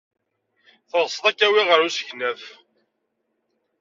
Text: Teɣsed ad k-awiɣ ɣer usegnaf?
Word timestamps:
Teɣsed 0.89 1.23
ad 1.29 1.35
k-awiɣ 1.37 1.67
ɣer 1.69 1.79
usegnaf? 1.87 2.43